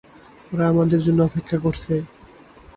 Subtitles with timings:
[0.51, 1.93] ওরা আমাদের জন্য অপেক্ষা করছে।